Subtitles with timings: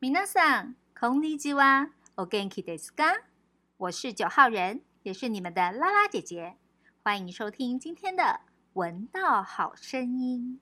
[0.00, 1.88] 皆さん、こんにちは。
[2.16, 3.22] お元気ですか？
[3.78, 6.56] 我是九号人，也是你们的拉拉姐姐。
[7.02, 8.22] 欢迎收听今天的《
[8.74, 10.60] 闻道好声音》。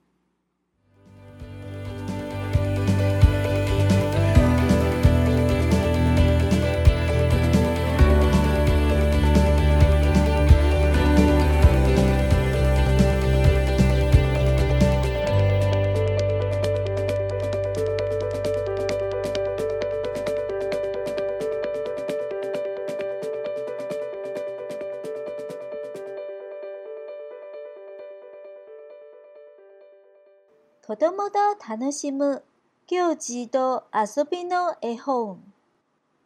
[30.90, 32.42] 子供と楽しむ。
[32.88, 35.40] 行事と遊びの絵本。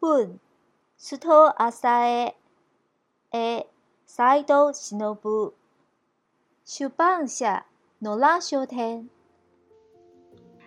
[0.00, 0.40] 文。
[0.98, 2.37] 須藤浅江
[3.30, 3.66] 絵
[4.06, 5.52] 斎藤忍
[6.64, 7.66] 出版社
[8.00, 9.10] 野良書店。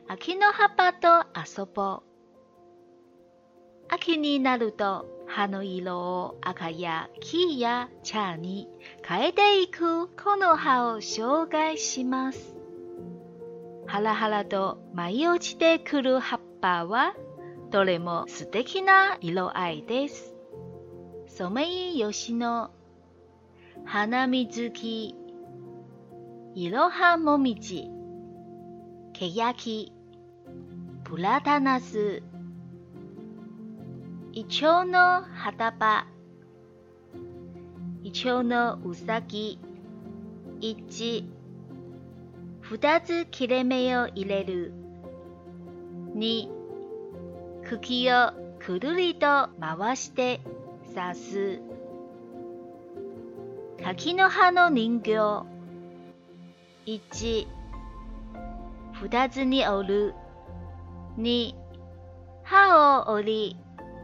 [0.08, 2.04] 秋の葉っぱと遊ぼう。
[3.90, 8.70] 秋になると葉の色を赤や黄や茶に
[9.04, 10.08] 変えていく。
[10.10, 12.67] この葉を紹介します。
[13.88, 17.16] ハラハラと舞い落ちてくる葉っぱは
[17.72, 20.36] どれも素敵な色合いです。
[21.28, 22.72] ソメイヨシノ、
[23.86, 25.16] 花水木、
[26.54, 27.90] いろはもみじ、
[29.14, 29.94] けやき、
[31.06, 32.24] プラタナス、
[34.34, 36.08] イチョウの旗場、
[38.04, 39.60] イチョウのうさぎ、
[40.60, 41.37] いち、
[42.70, 44.74] 2つ切れ目を入れる。
[46.16, 46.50] 2、
[47.64, 50.42] 茎をくるりと回して
[50.94, 51.62] 刺す。
[53.82, 55.46] 柿の葉の人形。
[56.86, 57.48] 1、
[59.02, 60.16] 2つに折る。
[61.18, 61.56] 2、
[62.44, 63.58] 葉を折り、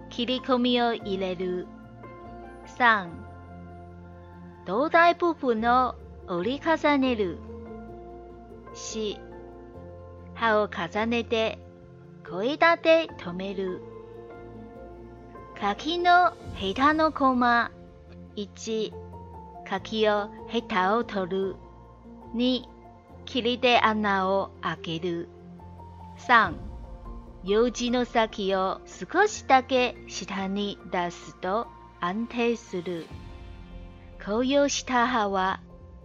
[0.09, 1.67] 切り込みを入れる。
[2.77, 3.09] 3、
[4.65, 5.95] 胴体部分を
[6.29, 7.39] 折り重ねる。
[8.73, 9.19] し
[10.33, 11.59] 歯を重ねて
[12.29, 13.81] 小枝で留める。
[15.59, 17.71] 柿のヘタのコマ
[18.35, 18.91] 1
[19.67, 21.55] 柿をヘタを取る。
[22.35, 22.63] 2
[23.25, 25.29] 霧で穴を開ける。
[26.17, 26.53] 3
[27.43, 31.67] 用事の先を少しだけ下に出すと
[31.99, 33.05] 安定する。
[34.17, 35.59] 紅葉した葉は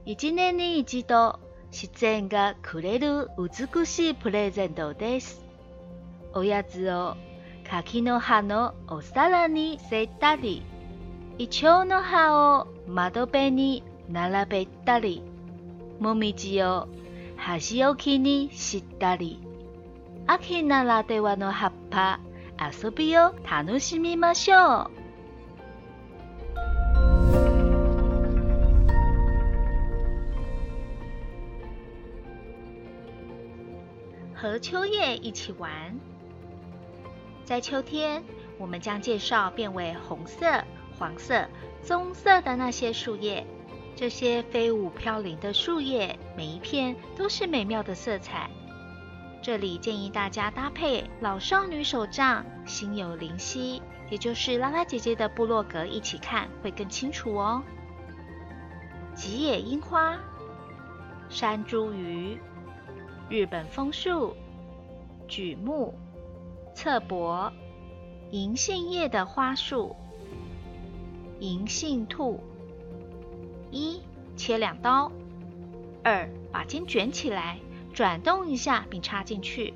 [0.04, 1.38] 一年に一度
[1.70, 5.44] 自然がくれる美しいプレゼントです。
[6.34, 7.16] おやつを
[7.68, 10.62] 柿の葉のお皿にせたり、
[11.38, 15.22] イチョウの葉を窓辺に並べたり、
[16.00, 16.88] もみじを
[17.36, 19.40] 端置きにしたり、
[20.26, 22.20] 秋ならではの葉っぱ、
[22.58, 24.97] 遊びを楽しみましょう。
[34.40, 35.98] 和秋叶一起玩。
[37.44, 38.22] 在秋天，
[38.56, 40.62] 我们将介绍变为红色、
[40.96, 41.48] 黄色、
[41.82, 43.44] 棕色的那些树叶。
[43.96, 48.48] 这些飞舞飘零的树叶，每一片都是美妙的色彩。
[49.42, 57.60] 这里建议大家搭配《老少女手账》，心有灵犀，也就是拉拉姐姐的部落格一起看，会更清楚哦。
[59.16, 60.16] 吉野樱花、
[61.28, 62.38] 山茱萸。
[63.28, 64.34] 日本枫树、
[65.28, 65.94] 榉木、
[66.74, 67.52] 侧柏、
[68.30, 69.94] 银杏叶的花束、
[71.38, 72.40] 银杏兔。
[73.70, 74.00] 一
[74.34, 75.12] 切两刀，
[76.02, 77.58] 二把茎卷起来，
[77.92, 79.74] 转动一下并插进去。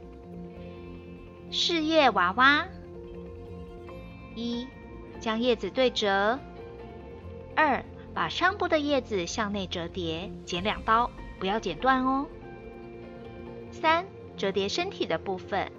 [1.51, 2.67] 四叶娃娃，
[4.35, 4.67] 一
[5.21, 6.39] 将叶子对折，
[7.55, 12.27] 二把上部的叶子向内折叠，剪两刀，不要剪断哦。
[13.73, 14.07] 三、
[14.37, 15.73] 折叠身体的部分。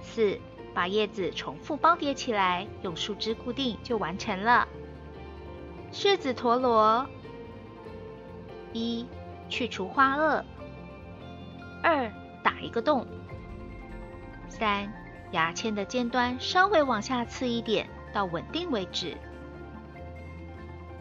[0.00, 0.38] 四、
[0.72, 4.66] 把叶子重复包叠起来，用树枝固定就完成了。
[5.92, 7.06] 柿子陀螺。
[8.72, 9.06] 一、
[9.48, 10.44] 去除花萼。
[11.82, 12.10] 二、
[12.42, 13.06] 打一个洞。
[14.48, 14.92] 三、
[15.32, 19.16] 牙签的尖端稍微往下刺一点，到稳定为止。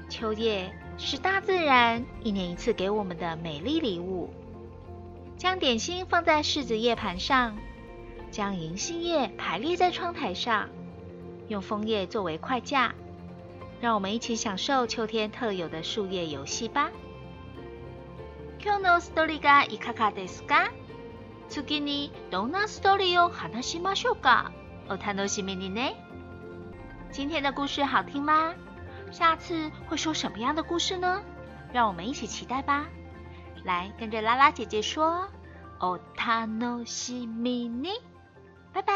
[0.10, 4.34] 秋叶是大自然一年一次给我们的美丽礼物。
[5.46, 7.56] 将点心放在柿子叶盘上，
[8.32, 10.70] 将银杏叶排列在窗台上，
[11.50, 12.96] 用枫叶作为筷架，
[13.80, 16.90] 让我们一起享受秋天特有的树叶游戏吧。
[25.68, 25.94] 今？
[27.12, 28.52] 今天的故事好听吗？
[29.12, 31.22] 下次会说什么样的故事呢？
[31.72, 32.88] 让我们一起期待吧。
[33.66, 35.28] 来跟着拉拉姐姐说
[35.82, 37.90] ：“哦，他诺西米尼，
[38.72, 38.94] 拜拜。”